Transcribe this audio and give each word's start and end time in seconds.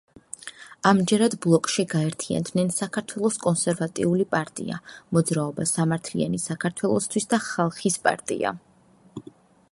ამჯერად 0.91 1.33
ბლოკში 1.45 1.83
გაერთიანდნენ 1.89 2.71
საქართველოს 2.77 3.37
კონსერვატიული 3.43 4.25
პარტია, 4.31 4.79
მოძრაობა 5.17 5.67
სამართლიანი 5.73 6.41
საქართველოსთვის 6.45 7.29
და 7.35 7.41
ხალხის 7.49 7.99
პარტია. 8.09 8.55